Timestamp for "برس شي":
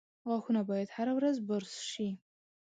1.49-2.09